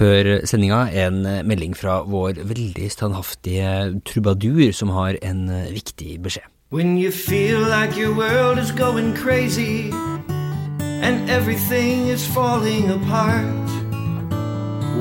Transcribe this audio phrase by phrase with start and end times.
[0.00, 6.46] Før sendinga en melding fra vår veldig standhaftige trubadur, som har en viktig beskjed.
[6.72, 9.92] When you feel like your world is going crazy
[11.02, 13.68] and everything is falling apart.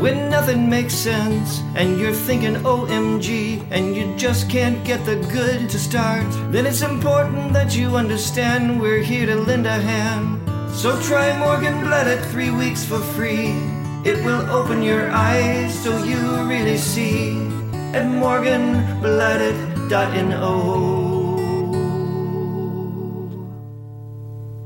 [0.02, 5.70] When nothing makes sense and you're thinking OMG and you just can't get the good
[5.70, 10.40] to start, then it's important that you understand we're here to lend a hand.
[10.74, 13.69] So try Morgan Blood at three weeks for free.
[14.06, 16.16] It will open your eyes so you
[16.48, 17.36] really see
[17.92, 20.56] at morganblooded.no.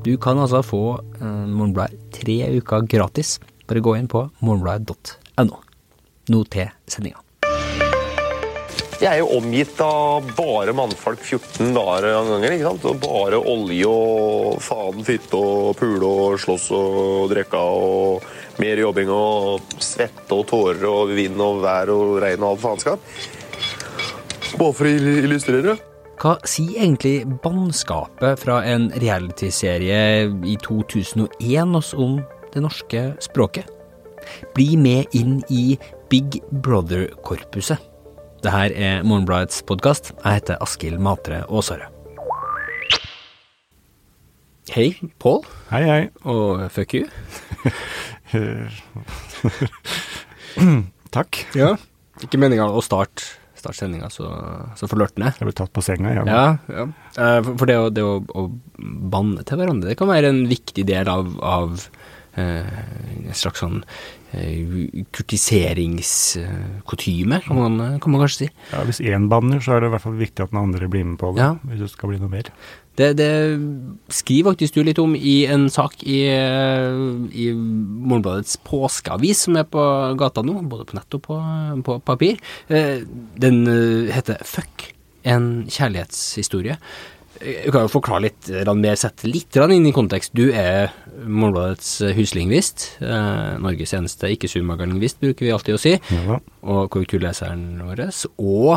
[0.04, 3.40] Du kan altså få uh, Morgenbladet tre uker gratis.
[3.66, 5.56] Bare gå inn på morgenbladet.no.
[6.28, 7.23] Nå til sendinga.
[9.02, 12.52] Jeg er jo omgitt av bare mannfolk 14 dager av gangen.
[12.54, 12.84] ikke sant?
[12.86, 18.28] Og bare olje og faen, fitte og pule og slåss og drikke og
[18.62, 23.10] mer jobbing og svette og tårer og vind og vær og regn og alt faenskap.
[24.54, 24.92] Bare for å
[25.26, 25.74] illustrere.
[26.22, 32.20] Hva sier egentlig bannskapet fra en realityserie i 2001 oss om
[32.54, 33.66] det norske språket?
[34.54, 35.74] Bli med inn i
[36.08, 37.93] Big Brother-korpuset.
[38.44, 40.10] Det her er Morgenbladets podkast.
[40.20, 41.86] Jeg heter Askild Matre Aasare.
[44.74, 44.90] Hei,
[45.22, 45.46] Pål.
[45.70, 46.02] Hei, hei.
[46.28, 47.06] Og fuck you.
[51.14, 51.40] Takk.
[51.56, 51.70] Ja.
[52.24, 53.24] Ikke meninga å starte,
[53.64, 54.28] sendinga så,
[54.76, 55.32] så forlørtende.
[55.38, 56.24] Jeg ble tatt på senga, ja.
[56.28, 56.84] Ja, ja.
[57.16, 58.42] Eh, For for det, å, det å, å
[59.14, 61.86] banne til hverandre, det kan være en viktig del av, av
[62.36, 62.68] eh,
[63.24, 63.80] en slags sånn
[64.34, 68.48] eh, kurtiseringskotyme, kan, man- kan man kanskje si.
[68.72, 68.84] ja.
[68.84, 71.18] Hvis én banner, så er det i hvert fall viktig at den andre blir med
[71.18, 71.40] på det.
[71.42, 71.54] Ja.
[71.64, 72.42] Hvis det skal bli noe mer.
[72.96, 73.30] Det, det
[74.14, 76.94] skriver faktisk du litt om i en sak i, eh,
[77.34, 79.82] i Morgenbladets påskeavis, som er på
[80.20, 81.40] gata nå, både på nett og på,
[81.88, 82.36] på papir.
[82.68, 83.00] Eh,
[83.38, 83.64] Den
[84.14, 84.92] heter Fuck,
[85.24, 86.76] en kjærlighetshistorie.
[87.44, 90.32] Jeg kan jo forklare litt grann mer, sette litt inn i kontekst.
[90.36, 90.92] Du er
[91.24, 92.86] Morgenbladets huslingvist.
[93.04, 95.92] Eh, Norges eneste ikke-surmagerlingvist, bruker vi alltid å si.
[96.14, 96.38] Ja.
[96.64, 98.06] Og korrekturleseren vår.
[98.40, 98.72] Og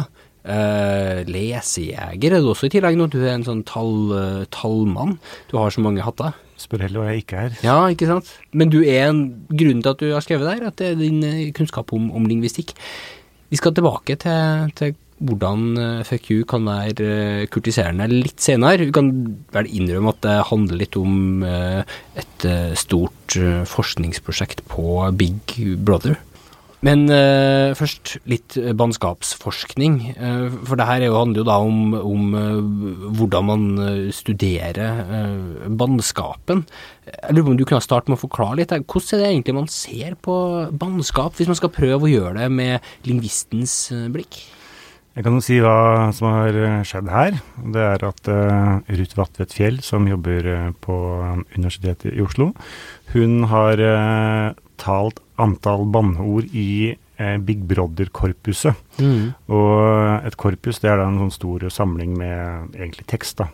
[0.48, 3.08] eh, lesejeger er du også i tillegg nå.
[3.12, 5.18] Du er en sånn tall, eh, tallmann.
[5.52, 6.36] Du har så mange hatter.
[6.58, 7.58] Spør heller hva jeg ikke er.
[7.66, 8.32] Ja, ikke sant?
[8.52, 11.22] Men du er en grunn til at du har skrevet der, at det er din
[11.24, 12.74] eh, kunnskap om, om lingvistikk.
[13.48, 18.86] Vi skal tilbake til, til hvordan eh, fuck you kan være eh, kurtiserende litt senere.
[18.86, 19.12] Vi kan
[19.56, 22.48] vel innrømme at det handler litt om eh, et
[22.78, 26.20] stort forskningsprosjekt på Big Brother.
[26.86, 29.96] Men uh, først litt bannskapsforskning.
[30.14, 33.64] Uh, for det her er handler jo da om, om uh, hvordan man
[34.14, 36.68] studerer uh, bannskapen.
[37.10, 38.76] Jeg lurer på om du kunne starte med å forklare litt.
[38.78, 40.38] Hvordan er det egentlig man ser på
[40.70, 43.80] bannskap, hvis man skal prøve å gjøre det med lingvistens
[44.14, 44.44] blikk?
[45.18, 47.40] Jeg kan jo si hva som har eh, skjedd her.
[47.74, 50.98] Det er at uh, Ruth Vatvedt Fjell, som jobber eh, på
[51.56, 52.52] Universitetet i Oslo,
[53.16, 58.78] hun har uh, talt antall banneord i uh, Big Brother-korpuset.
[59.50, 63.42] Og et korpus det er da en sånn stor samling med egentlig tekst.
[63.42, 63.50] da.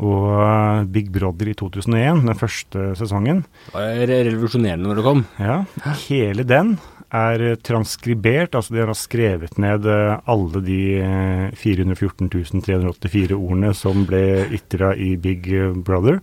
[0.00, 5.26] Og eh, Big Brother i 2001, den første sesongen, Det var revolusjonerende når det kom.
[5.38, 5.60] ja,
[6.08, 6.78] hele den
[7.10, 13.74] er eh, transkribert, altså de har skrevet ned eh, alle de eh, 414 384 ordene
[13.76, 15.48] som ble ytra i Big
[15.84, 16.20] Brother.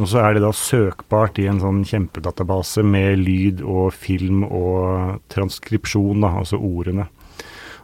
[0.00, 5.18] Og så er det da søkbart i en sånn kjempedatabase med lyd og film og
[5.32, 7.10] transkripsjon, da, altså ordene.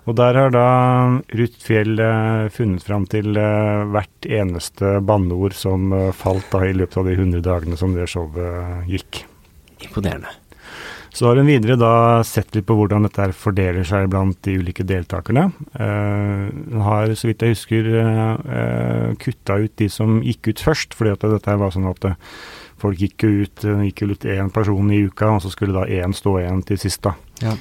[0.09, 0.67] Og der har da
[1.37, 6.77] Ruth Fjell eh, funnet fram til eh, hvert eneste banneord som eh, falt da i
[6.77, 9.25] løpet av de 100 dagene som det showet gikk.
[9.85, 10.33] Imponerende.
[11.13, 14.85] Så har hun videre da sett litt på hvordan dette fordeler seg blant de ulike
[14.87, 15.49] deltakerne.
[15.73, 17.89] Hun har, så vidt jeg husker,
[19.19, 22.07] kutta ut de som gikk ut først, fordi at dette var sånn at
[22.79, 25.89] folk gikk jo ut, gikk jo ut én person i uka, og så skulle da
[26.05, 27.17] én stå igjen til sist, da.
[27.43, 27.57] Ja.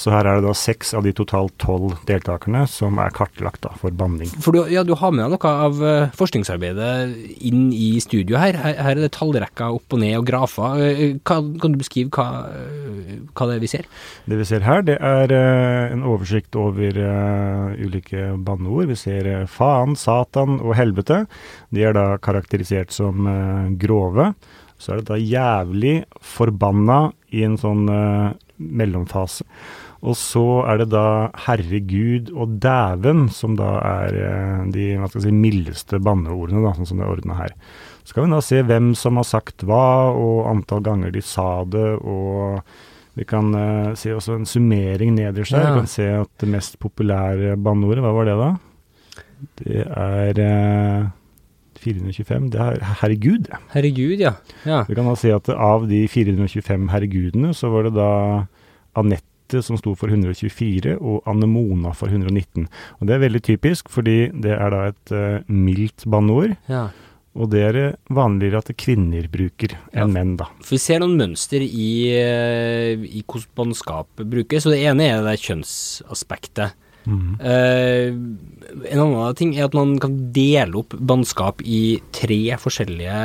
[0.00, 3.74] Så her er det da seks av de totalt tolv deltakerne som er kartlagt da
[3.76, 4.30] for banning.
[4.40, 8.56] For du, ja, du har med deg noe av eh, forskningsarbeidet inn i studio her.
[8.56, 8.78] her.
[8.80, 10.80] Her er det tallrekker opp og ned og grafer.
[10.86, 13.90] Eh, Hva, kan du beskrive hva, eh, hva det er vi ser?
[14.24, 18.88] Det vi ser her, det er eh, en oversikt over eh, ulike banneord.
[18.94, 21.26] Vi ser eh, faen, satan og helvete.
[21.76, 24.30] De er da karakterisert som eh, grove.
[24.80, 28.30] Så er det da jævlig, forbanna i en sånn eh,
[28.60, 29.44] mellomfase.
[30.00, 35.20] Og så er det da herregud og dæven, som da er eh, de hva skal
[35.20, 37.52] jeg si, mildeste banneordene, da, sånn som det er ordna her.
[38.08, 39.84] Så kan vi da se hvem som har sagt hva,
[40.16, 42.62] og antall ganger de sa det, og
[43.18, 45.64] Vi kan uh, se også en summering nederst her.
[45.64, 45.70] Ja.
[45.74, 48.50] Vi kan se at det mest populære banneordet, hva var det da?
[49.58, 51.08] Det er uh,
[51.82, 52.46] 425.
[52.54, 53.50] Det er herregud.
[53.74, 54.36] Herregud, ja.
[54.64, 54.84] ja.
[54.88, 58.12] Vi kan da si at av de 425 herregudene, så var det da
[59.00, 59.29] Anette
[59.64, 62.66] som sto for 124, og Anemona for 119.
[62.98, 66.88] Og det er veldig typisk, fordi det er da et uh, mildt banneord, ja.
[67.34, 70.04] og det er det vanligere at kvinner bruker Ja.
[70.04, 70.46] enn menn, da.
[70.62, 75.26] For vi ser noen mønster i, eh, i hvordan bannskap brukes, og det ene er
[75.26, 76.78] det kjønnsaspektet.
[77.08, 83.16] Eh, en annen ting er at man kan dele opp bannskap i tre forskjellige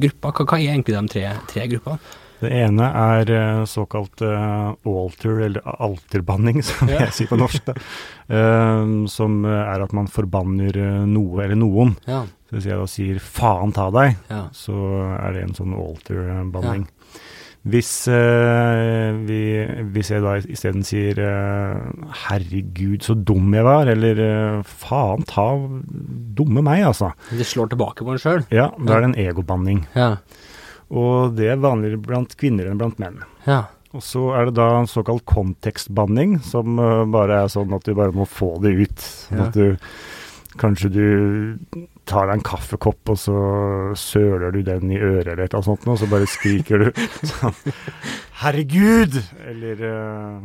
[0.00, 0.32] grupper.
[0.32, 1.98] Hva, hva er egentlig de tre, tre gruppene?
[2.40, 7.00] Det ene er eh, såkalt uh, alter, eller alterbanning, som Ja.
[7.06, 7.72] jeg sier på norsk.
[8.28, 11.96] Eh, som er at man forbanner eh, noe eller noen.
[12.06, 14.72] Ja, Så hvis jeg da sier 'faen ta deg', ja, så
[15.20, 16.86] er det en sånn alter-banning.
[17.68, 21.80] Hvis, uh, vi, hvis jeg da isteden sier eh,
[22.24, 25.58] 'herregud, så dum jeg var', eller eh, 'faen ta
[26.38, 27.10] dumme meg', altså.
[27.34, 28.46] Det slår tilbake på en sjøl.
[28.54, 29.82] Ja, da er det en egobanning.
[29.94, 30.14] Ja,
[30.90, 33.18] Og det er vanligere blant kvinner enn blant menn.
[33.46, 37.84] ja, Og så er det da en såkalt kontekstbanning, som eh, bare er sånn at
[37.84, 38.98] du bare må få det ut.
[39.00, 39.46] Sånn Ja.
[39.48, 39.76] At du
[40.58, 41.58] Kanskje du
[42.08, 43.34] tar deg en kaffekopp, og så
[43.94, 46.88] søler du den i øret eller et eller annet sånt, og så bare skriker du
[47.30, 47.54] sånn
[48.40, 49.20] Herregud!
[49.46, 50.40] Eller eh,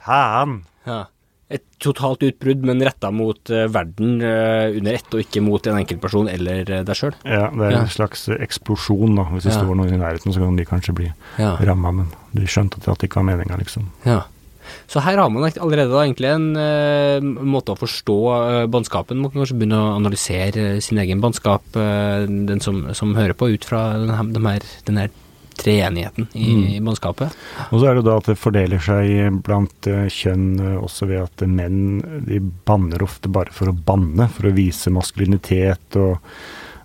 [0.00, 0.62] faen.
[0.86, 1.02] ja.
[1.50, 5.80] Et totalt utbrudd, men retta mot eh, verden eh, under ett, og ikke mot en
[5.80, 7.14] enkeltperson eller uh, deg sjøl.
[7.26, 7.80] Ja, det er Ja.
[7.82, 9.24] en slags eksplosjon, da.
[9.34, 9.58] Hvis det Ja.
[9.64, 11.08] står noen i nærheten, så kan de kanskje bli
[11.38, 11.56] Ja.
[11.58, 13.90] ramma, men du skjønte at det ikke var meninga, liksom.
[14.06, 14.22] Ja.
[14.86, 19.18] Så her har man allerede da egentlig en uh, måte å forstå uh, bannskapen.
[19.18, 23.34] Man kan kanskje begynne å analysere eh, sin egen bannskap, uh, den som, som hører
[23.34, 25.10] på, ut fra den her, den her, den her
[25.60, 27.34] treenigheten i, i mannskapet.
[27.70, 31.24] Og så er det da at det fordeler seg blant eh, kjønn eh, også ved
[31.26, 36.18] at menn de banner ofte bare for å banne, for å vise maskulinitet og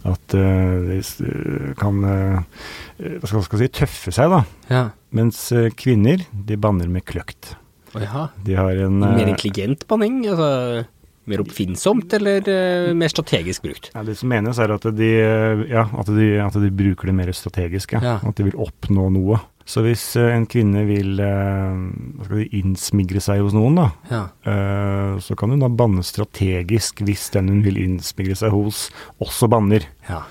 [0.05, 4.41] at eh, de kan hva skal man jeg si, tøffe seg, da.
[4.69, 4.83] Ja.
[5.15, 5.47] Mens
[5.79, 7.55] kvinner, de banner med kløkt.
[7.95, 8.27] Oh, ja.
[8.43, 10.19] De har en Mer intelligent banning?
[10.27, 10.83] Altså
[11.31, 13.89] mer oppfinnsomt, eller uh, mer strategisk brukt?
[13.93, 17.17] ja, Det som menes, er at de, eh, ja, at de, at de bruker det
[17.17, 17.97] mer strategisk.
[17.97, 18.19] Ja.
[18.21, 19.39] At de vil oppnå noe.
[19.65, 21.17] Så hvis eh, en kvinne vil
[22.29, 24.23] vi, innsmigre seg hos noen, da, Ja.
[25.25, 28.89] Så kan hun da banne strategisk hvis den hun vil innsmigre seg hos,
[29.23, 29.87] også banner.
[30.09, 30.23] ja.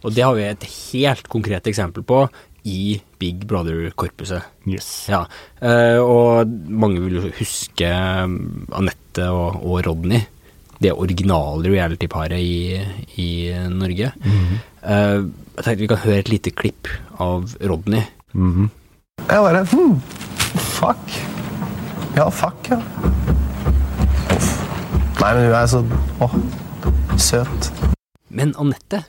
[0.00, 2.22] Og det har vi et helt konkret eksempel på
[2.68, 4.42] i Big Brother-korpuset.
[4.68, 4.88] Yes.
[5.10, 5.24] Ja,
[5.62, 7.88] eh, og mange vil jo huske
[8.24, 10.20] um, Anette og, og Rodney,
[10.80, 12.80] det originale reality-paret i,
[13.20, 13.30] i
[13.72, 14.12] Norge.
[14.16, 16.88] Eh, jeg tenkte vi kan høre et lite klipp
[17.20, 18.04] av Rodney.
[18.32, 18.70] Mhm.
[19.20, 19.98] Jeg bare hmm,
[20.78, 21.16] fuck.
[22.16, 22.78] Ja, fuck, ja.
[24.34, 24.50] Uff.
[25.20, 25.82] Nei, men hun er så
[26.24, 26.28] Å,
[27.20, 27.68] søt.
[28.32, 29.02] Men Anette,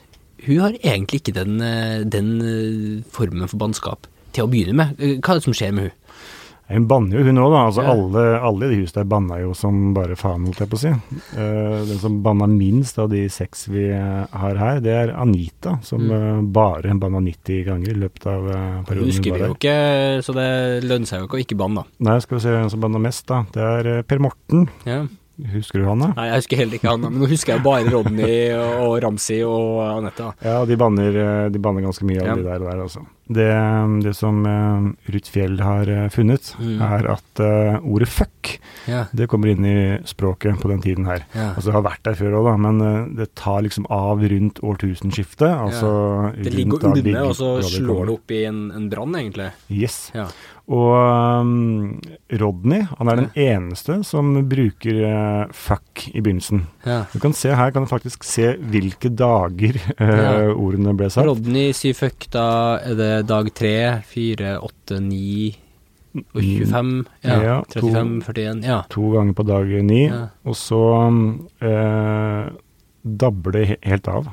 [0.47, 4.95] hun har egentlig ikke den, eh, den eh, formen for bannskap til å begynne med.
[4.99, 5.97] Eh, Hva er det som skjer med hun?
[6.71, 7.61] Hun banner jo hun òg, da.
[7.67, 7.91] Altså Ja.
[7.91, 10.79] alle, alle i det huset der banna jo som bare faen, holdt jeg på å
[10.79, 10.91] si.
[11.35, 16.05] Uh, den som banna minst av de seks vi har her, det er Anita, som
[16.09, 20.23] eh, bare banna 90 ganger i løpet av uh, perioden hun husker vi jo ikke,
[20.23, 22.07] så det lønner seg jo ikke å ikke banne, da.
[22.07, 23.43] Nei, skal vi se hvem som banna mest, da.
[23.51, 24.69] Det er Per Morten.
[24.87, 25.01] Ja.
[25.51, 26.07] Husker du han, da?
[26.17, 29.79] Nei, jeg husker heller ikke han, men nå husker jeg bare Rodney og Ramsi og
[29.97, 30.27] Anette.
[30.45, 32.35] Ja, de banner, eh, de banner ganske mye av Ja.
[32.35, 33.01] de der og der, altså.
[33.31, 33.49] Det,
[34.03, 36.81] det som uh, Ruth Fjell har eh, funnet, Mm.
[36.83, 38.51] er at eh, ordet fuck,
[38.89, 39.07] yeah.
[39.15, 39.75] det kommer inn i
[40.09, 41.23] språket på den tiden her.
[41.35, 41.53] Yeah.
[41.55, 44.61] Altså det har vært der før òg, da, men eh, det tar liksom av rundt
[44.65, 45.49] årtusenskiftet.
[45.51, 45.91] Altså
[46.37, 49.51] Det ligger og ulmer, og så slår det opp i en, en brann, egentlig.
[49.71, 50.11] Yes.
[50.71, 51.97] Og um,
[52.39, 56.61] Rodney, han er den eneste som bruker uh, fuck i begynnelsen.
[57.11, 61.27] Du kan se her, kan du faktisk se hvilke dager uh, ordene ble sagt.
[61.27, 62.45] Rodney sier fuck, da
[62.85, 63.73] er det dag 3,
[64.07, 65.57] 4, 8, 9
[66.35, 67.05] og 25.
[67.23, 68.63] Ja, Ja, to- 35, 41.
[68.67, 68.81] Ja.
[68.91, 70.27] To ganger på dag ni, Ja.
[70.45, 70.81] og så
[71.61, 72.49] eh,
[73.03, 74.27] dabber det helt av.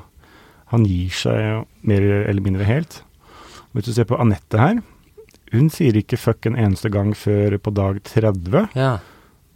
[0.73, 3.01] Han gir seg mer eller mindre helt.
[3.73, 4.81] Hvis du ser på Anette her,
[5.51, 8.97] hun sier ikke fuck en eneste gang før på dag 30, ja.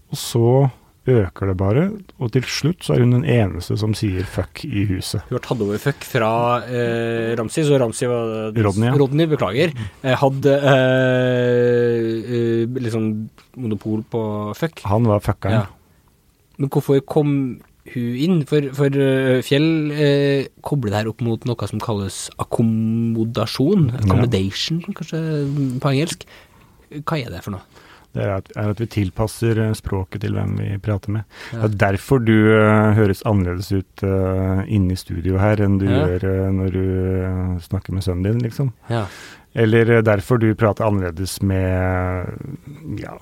[0.09, 0.71] og så
[1.09, 1.83] øker det bare,
[2.15, 5.25] og til slutt så er hun den eneste som sier fuck i huset.
[5.27, 6.29] Hun har tatt over fuck fra
[6.63, 8.95] eh, Ramsi, så Ramsi var Rodney, ja.
[9.01, 9.73] Rodney, beklager.
[10.03, 13.11] Eh, hadde eh, eh, liksom
[13.59, 14.23] monopol på
[14.57, 14.85] fuck.
[14.87, 15.65] Han var fuckeren.
[15.65, 15.67] Ja.
[16.61, 17.35] Men hvorfor kom
[17.93, 18.39] hun inn?
[18.47, 23.89] For, for eh, Fjell eh, kobler det her opp mot noe som kalles akkommodasjon.
[23.99, 25.23] Accommodation, kanskje
[25.83, 26.27] på engelsk.
[27.03, 27.72] Hva er det for noe?
[28.13, 31.29] Det er at, er at vi tilpasser eh, språket til hvem vi prater med.
[31.49, 31.63] Ja.
[31.63, 35.87] Det er derfor du uh, høres annerledes ut uh, inne i studio her enn du
[35.89, 36.03] Ja.
[36.03, 36.85] gjør uh, når du
[37.65, 38.69] snakker med sønnen din, liksom.
[38.91, 39.07] Ja.
[39.53, 43.17] Eller derfor du prater annerledes med ja,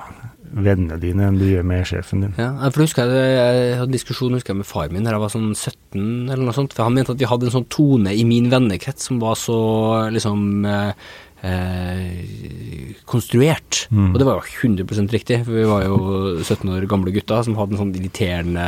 [0.52, 2.36] vennene dine enn du gjør med sjefen din.
[2.40, 5.24] Ja, for husker jeg, jeg hadde en diskusjon husker jeg, med far min da jeg
[5.24, 8.16] var sånn 17 eller noe sånt, for han mente at vi hadde en sånn tone
[8.16, 9.60] i min vennekrets som var så
[10.12, 10.64] liksom
[11.42, 13.86] eh, konstruert.
[13.90, 14.12] Mm.
[14.14, 16.00] Og det var jo 100 riktig, for vi var jo
[16.42, 18.68] 17 år gamle gutter som hadde en sånn irriterende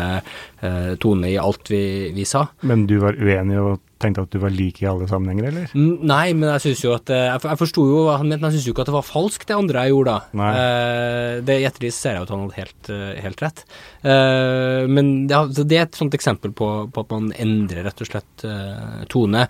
[0.63, 2.47] eh, tone i alt vi, vi sa.
[2.61, 5.71] Men du var uenig og tenkte at du var lik i alle sammenhenger, eller?
[5.77, 8.41] Mm, Nei, men jeg syns jo at eh, Jeg, jeg forsto jo hva han mente,
[8.43, 10.49] men jeg syns jo ikke at det var falskt, det andre jeg gjorde da.
[10.51, 13.65] Eh, det I ettertid ser jeg jo at han hadde helt, eh, helt rett.
[14.03, 18.03] Eh, men det, så det er et sånt eksempel på, på at man endrer rett
[18.03, 19.47] og slett eh, tone.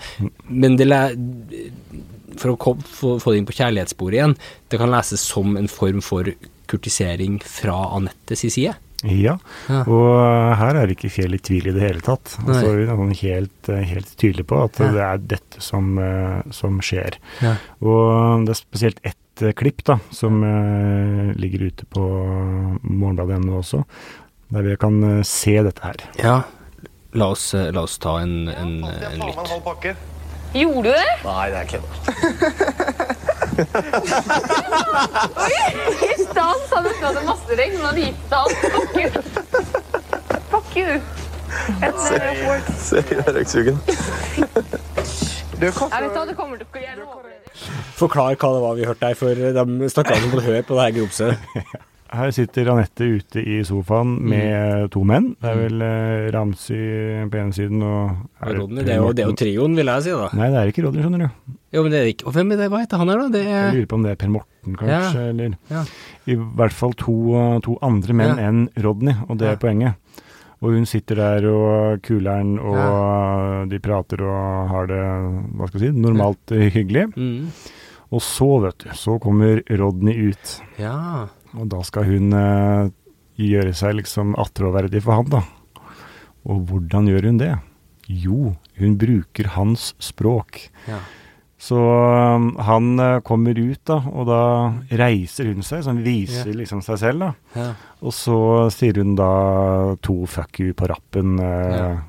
[0.50, 0.90] Men det
[2.40, 4.38] for å kom, få, få det inn på kjærlighetssporet igjen,
[4.72, 6.30] det kan leses som en form for
[6.72, 8.76] kurtisering fra Anettes side.
[9.04, 9.34] Ja,
[9.84, 12.38] og her er ikke Fjell i tvil i det hele tatt.
[12.46, 17.20] Altså, hun er helt, helt tydelig på at det er dette som, eh, som skjer.
[17.44, 17.58] Ja.
[17.84, 22.06] Og det er spesielt ett eh, klipp da, som eh, ligger ute på
[22.88, 23.84] morgenbladet.no også,
[24.56, 26.10] der vi kan se dette her.
[26.24, 26.42] ja.
[27.14, 29.92] La oss, la oss ta en, en, en lytt.
[30.54, 31.12] Gjorde du det?
[31.26, 31.88] Nei, det er kødd.
[36.04, 38.58] I stad sa du at du hadde masse regn, men hadde gitt deg alt.
[38.74, 39.10] Fuck you.
[40.54, 40.92] Fuck you.
[42.82, 43.78] Se i den røyksugen.
[47.98, 50.84] Forklar hva det var vi hørte her, for de stakkarene som måtte høre på det
[50.88, 51.32] her grumset.
[52.14, 55.32] Her sitter Anette ute i sofaen med to menn.
[55.42, 56.78] Det er vel eh, Ramsi
[57.32, 60.06] på ene siden og er Rodney, det er jo, det er jo trioen, vil jeg
[60.06, 60.28] si, da.
[60.38, 61.58] Nei, det er ikke Rodney, skjønner du.
[61.74, 62.68] Jo, men det er ikke Og hvem er det?
[62.70, 63.28] Hva heter han her, da?
[63.34, 65.84] Det Jeg er lurer på om det er Per Morten, kanskje, eller ja.
[66.30, 67.16] I hvert fall to,
[67.66, 68.48] to andre menn Ja.
[68.52, 69.56] enn Rodney, og det Ja.
[69.58, 69.96] er poenget.
[70.64, 75.02] Og hun sitter der og kuler'n, og de prater og har det,
[75.58, 77.10] hva skal jeg si, normalt eh, hyggelig.
[77.18, 77.50] Mm.
[78.14, 80.60] Og så, vet du, så kommer Rodney ut.
[80.80, 81.26] Ja.
[81.60, 82.92] Og da skal hun eh,
[83.42, 85.44] gjøre seg liksom attråverdig for han, da.
[86.50, 87.54] Og hvordan gjør hun det?
[88.10, 90.66] Jo, hun bruker hans språk.
[90.90, 91.02] ja.
[91.64, 94.40] Så um, han eh, kommer ut, da, og da
[95.00, 96.58] reiser hun seg, så han viser yeah.
[96.60, 97.30] liksom seg selv, da.
[97.56, 97.86] Yeah.
[98.04, 98.40] Og så
[98.74, 99.30] sier hun da
[100.04, 102.02] to fuck you på rappen uh, yeah.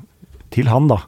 [0.51, 0.99] til han, da.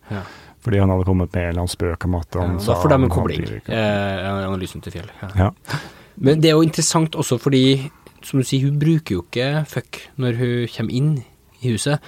[0.63, 2.47] Fordi han hadde kommet med en eller annen spøk om at ja.
[2.63, 5.11] sa Da får de en kobling, eh, analysen til Fjell.
[5.25, 5.33] Ja.
[5.47, 5.81] Ja.
[6.23, 7.65] Men det er jo interessant også fordi,
[8.27, 11.13] som du sier, hun bruker jo ikke fuck når hun kommer inn
[11.63, 12.03] i huset.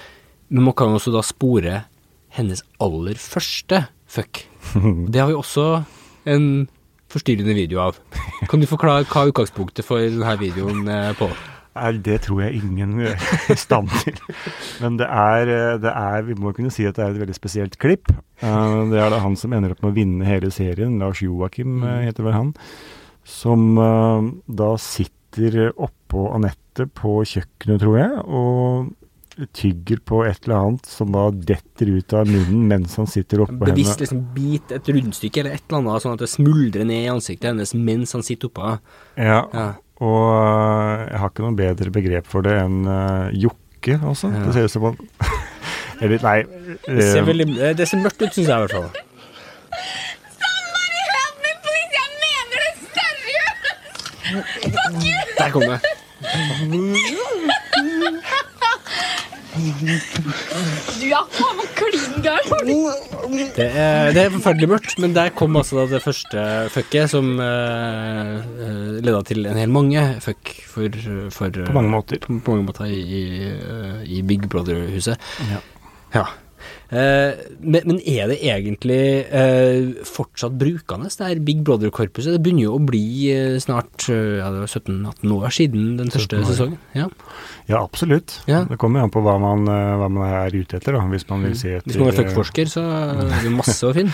[0.49, 1.83] Men man kan også da spore
[2.35, 4.43] hennes aller første fuck.
[5.13, 5.69] Det har vi også
[6.29, 6.49] en
[7.09, 7.97] forstyrrende video av.
[8.51, 11.29] Kan du forklare hva utgangspunktet for denne videoen er på?
[11.79, 13.15] Nei, det tror jeg ingen er
[13.49, 14.17] i stand til.
[14.83, 17.37] Men det er, eh, det er Vi må kunne si at det er et veldig
[17.37, 18.09] spesielt klipp.
[18.41, 20.97] Eh, Det er da han som ender opp med å vinne hele serien.
[20.99, 22.51] Lars Joakim eh, heter vel han.
[23.23, 24.27] Som eh,
[24.59, 28.95] da sitter oppå Anette på kjøkkenet, tror jeg, og
[29.55, 33.69] tygger på et eller annet som da detter ut av munnen mens han sitter oppå
[33.69, 34.03] Bevisst henne.
[34.03, 37.47] liksom bit et rundstykke eller et eller annet, sånn at det smuldrer ned i ansiktet
[37.53, 38.73] hennes mens han sitter oppå.
[39.15, 39.67] Ja, Ja.
[40.01, 44.27] og eh, jeg har ikke noe bedre begrep for det enn uh, jokke, altså.
[44.33, 44.43] Ja.
[44.49, 44.99] Det ser ut som han
[46.03, 48.91] Eller, nei Det ser, eh, veldig, det ser mørkt ut, syns jeg i hvert fall.
[55.39, 55.79] Der kom det.
[60.99, 62.49] Du er faen klin gæren.
[63.55, 66.43] Det er, det er forferdelig mørkt, men der kom altså da det første
[66.73, 70.99] fucket som uh, leda til en hel mange fuck for,
[71.35, 72.21] for På mange måter.
[72.23, 75.17] På, på mange måter i, i, eh, i Big Brother-huset.
[75.49, 75.59] Ja.
[76.15, 76.27] Ja.
[76.89, 82.33] Eh, men, men er det egentlig eh, fortsatt brukende, det her Big Brother-korpuset?
[82.33, 86.41] Det begynner jo å bli eh, snart ja, det var 17-18 år siden den første
[86.47, 86.79] sesongen.
[86.97, 87.09] Ja.
[87.69, 88.39] Ja, absolutt.
[88.49, 88.63] Ja.
[88.65, 91.03] Det kommer an på hva man, hva man er ute etter, da.
[91.11, 91.93] Hvis man vil se etter Mm.
[91.93, 94.13] Hvis man er fuckforsker, så er det masse å finne.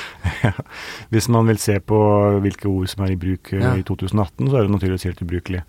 [1.14, 1.98] Hvis man vil se på
[2.44, 5.62] hvilke ord som er i bruk i 2018, så er det naturligvis helt ubrukelig.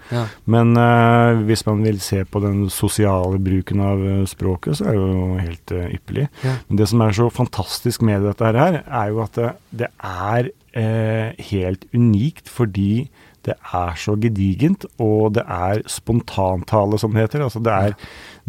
[0.51, 5.03] Men eh, hvis man vil se på den sosiale bruken av språket, så er det
[5.03, 6.27] jo helt eh, ypperlig.
[6.45, 6.57] Ja.
[6.69, 9.53] Men det som er så fantastisk med dette her, er jo at det,
[9.85, 13.09] det er eh, helt unikt fordi
[13.47, 17.45] det er så gedigent, og det er spontantale, som det heter.
[17.47, 17.95] Altså det er,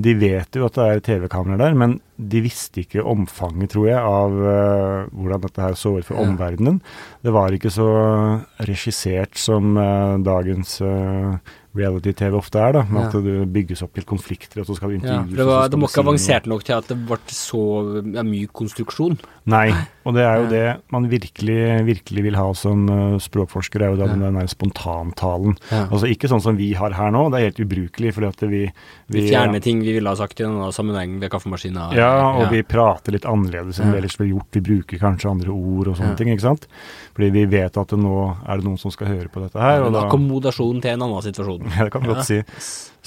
[0.08, 4.02] de vet jo at det er TV-kameraer der, men de visste ikke omfanget, tror jeg,
[4.02, 6.82] av uh, hvordan dette her så ut for omverdenen.
[7.22, 7.90] Det var ikke så
[8.66, 11.38] regissert som uh, dagens eh,
[11.78, 12.84] reality-TV ofte er, da.
[12.90, 13.08] Med Ja.
[13.08, 15.88] at det bygges opp til konflikter, og så skal du Ja, det, var, det må
[15.88, 17.62] ikke avansert nok til at det ble så
[18.14, 19.18] ja, mye konstruksjon.
[19.48, 19.70] Nei,
[20.06, 20.50] og det er jo Ja.
[20.50, 24.16] det man virkelig, virkelig vil ha som eh, språkforsker, er jo da Ja.
[24.18, 25.58] den der spontantalen.
[25.72, 25.88] Ja.
[25.88, 28.72] Altså ikke sånn som vi har her nå, det er helt ubrukelig, fordi at vi
[29.10, 31.94] Vi fjerner ting vi ville ha sagt i en annen sammenheng ved kaffemaskina.
[31.96, 33.92] Ja, og vi prater litt annerledes enn Ja.
[33.94, 34.48] vi ellers ville gjort.
[34.52, 36.16] Vi bruker kanskje andre ord og sånne Ja.
[36.16, 36.68] ting, ikke sant.
[37.16, 39.94] Fordi vi vet at nå er det noen som skal høre på dette her, og
[39.94, 41.67] da, da akkommodasjon til en annen situasjon.
[41.78, 42.14] Det kan Ja.
[42.14, 42.42] godt si.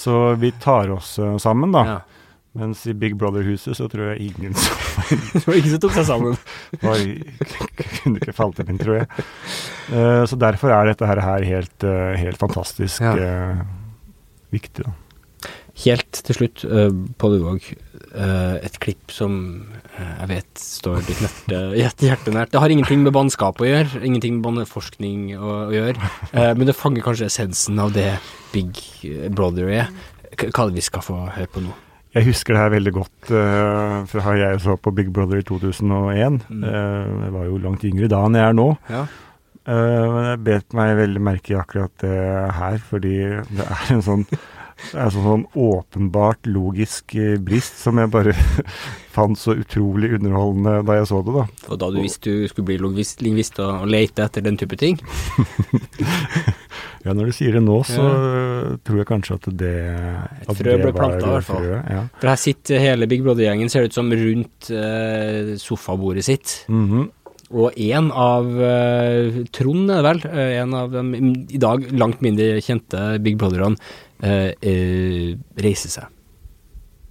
[0.00, 2.00] Så vi tar oss eh, sammen, da.
[2.52, 4.74] Mens i Big Brother-huset så tror jeg ingen som
[5.36, 6.38] Det var ingen som tok seg sammen.
[6.82, 7.02] var,
[8.00, 9.06] kunne ikke falt inn, tror jeg.
[9.92, 13.12] Uh, så derfor er dette her her helt, uh, helt fantastisk Ja.
[13.14, 13.60] eh,
[14.50, 14.96] viktig, da.
[15.84, 17.72] Helt til slutt, uh, Pål Uvåg,
[18.10, 19.34] Uh, et klipp som
[19.94, 22.50] uh, jeg vet står ditt hjerte, hjerte, hjerte nært.
[22.50, 26.66] Det har ingenting med bannskap å gjøre, ingenting med banneforskning å, å gjøre, Uh, men
[26.66, 28.08] det fanger kanskje essensen av det
[28.50, 28.82] Big
[29.30, 29.94] Brother er.
[30.34, 31.76] Hva er det vi skal få høre på nå?
[32.10, 36.40] Jeg husker det her veldig godt uh, fra jeg så på Big Brother i 2001.
[36.50, 36.64] Mm.
[36.66, 38.66] Eh, jeg var jo langt yngre da enn jeg er nå.
[38.90, 39.04] Ja.
[39.70, 42.16] Eh, men jeg bet meg veldig merke i akkurat det
[42.56, 43.14] her, fordi
[43.52, 44.26] det er en sånn
[44.90, 48.34] det er en sånn åpenbart logisk eh, brist som jeg bare
[49.16, 51.46] fant så utrolig underholdende da jeg så det, da.
[51.68, 55.00] Og da du visste du skulle bli lingvist, og, lete etter den type ting?
[57.00, 58.72] Ja, når du sier det nå, så Ja.
[58.84, 61.64] tror jeg kanskje at det Et frø ble planta, i hvert fall.
[61.64, 62.02] Ja.
[62.20, 66.66] For her sitter hele Big Brother-gjengen, ser det ut som, rundt eh, sofabordet sitt.
[66.68, 67.08] Mhm.
[67.50, 71.02] Og en av uh, Trond, er det vel, eh, en av de
[71.50, 73.74] i dag langt mindre kjente Big Brotherne,
[74.22, 76.16] eh, uh, reiser seg.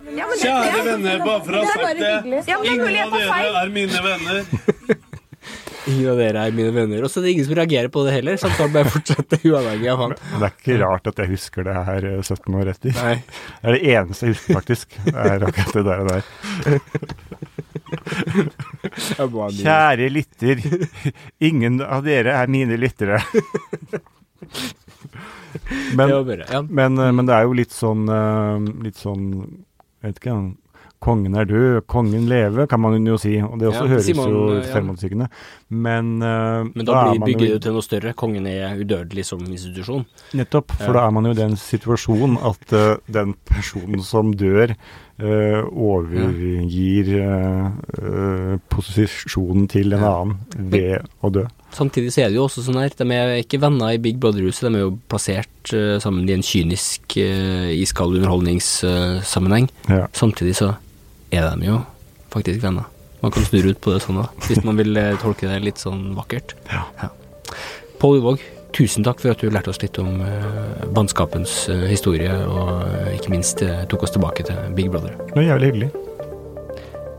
[0.10, 2.08] Kjære venner, bare for å ha sagt det.
[2.08, 3.60] Ja, det er Ingen av dere feil.
[3.60, 4.42] er mine venner.
[5.90, 7.04] Ingen av dere er mine venner.
[7.04, 8.40] Og så er det ingen som reagerer på det heller.
[8.42, 10.16] Samtalen bare fortsetter uavhengig av han.
[10.32, 12.92] Men det er ikke rart at jeg husker det her øh, 17 år etter.
[13.00, 13.16] Nei.
[13.20, 14.88] Det er det eneste jeg husker, faktisk.
[15.08, 16.24] Det er akkurat det der og der.
[19.64, 20.62] Kjære lytter.
[21.50, 23.20] Ingen av dere er mine lyttere.
[25.98, 26.10] Men,
[26.70, 30.36] men, øh, men det er jo litt sånn øh, Litt sånn Jeg vet ikke.
[31.00, 33.38] Kongen er død, kongen lever, kan man jo si.
[33.40, 35.28] Og det også Ja, høres man, jo selvmotsigende.
[35.70, 38.12] Men, uh, Men da, da blir, bygget jo til noe større.
[38.20, 40.04] Kongen er udødelig som institusjon.
[40.36, 40.98] Nettopp, for Ja.
[41.00, 44.76] da er man jo i den situasjonen at uh, den personen som dør,
[45.24, 47.08] uh, overgir
[48.70, 50.36] posisjonen til en annen
[50.72, 51.46] ved å dø.
[51.76, 54.68] Samtidig så er det jo også sånn her, de er ikke venner i Big Brother-huset,
[54.68, 57.16] de er jo plassert sammen i en kynisk,
[57.78, 59.70] iskald underholdningssammenheng.
[59.88, 60.08] Ja.
[60.18, 60.74] Samtidig så
[61.32, 61.80] er de jo
[62.34, 62.88] faktisk venner.
[63.20, 65.82] Man kan snurre ut på det sånn da, hvis man vil eh, tolke det litt
[65.82, 66.56] sånn vakkert.
[66.72, 67.10] Ja.
[68.00, 68.44] Pål Uvåg,
[68.76, 73.18] tusen takk for at du lærte oss litt om uh, bannskapens eh, historie, og eh,
[73.18, 75.18] ikke minst eh, tok oss tilbake til Big Brother.
[75.28, 75.92] Det var jævlig hyggelig.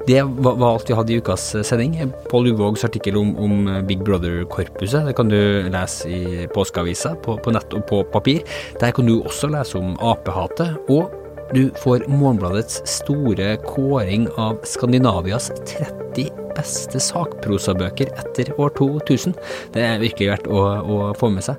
[0.06, 2.14] Det var, var alt vi hadde i ukas eh, sending.
[2.30, 7.36] Pål Uvågs artikkel om, om eh, Big Brother-korpuset det kan du lese i påskeavisa på,
[7.44, 8.40] på nett og på papir.
[8.80, 11.12] Der kan du også lese om apehatet, og
[11.54, 19.34] du får Morgenbladets store kåring av Skandinavias 30 beste sakprosabøker etter år 2000.
[19.74, 21.58] Det er virkelig verdt å, å få med seg.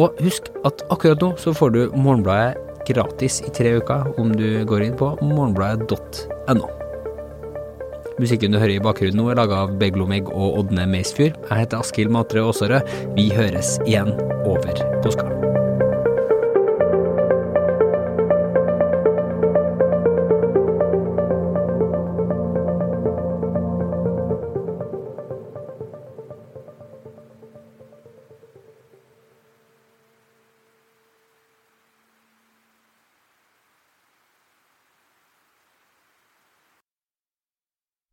[0.00, 4.62] Og husk at akkurat nå så får du Morgenbladet gratis i tre uker om du
[4.66, 6.70] går inn på morgenbladet.no.
[8.20, 11.38] Musikken du hører i bakgrunnen nå er laga av Beglomeg og Ådne Meisfjord.
[11.48, 12.96] Jeg heter Askild Matre Aasarød.
[13.16, 14.12] Vi høres igjen
[14.44, 15.39] over påska.